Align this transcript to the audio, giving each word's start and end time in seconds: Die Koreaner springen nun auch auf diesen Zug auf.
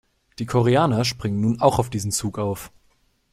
Die 0.39 0.47
Koreaner 0.47 1.05
springen 1.05 1.41
nun 1.41 1.61
auch 1.61 1.77
auf 1.77 1.91
diesen 1.91 2.09
Zug 2.11 2.39
auf. 2.39 2.71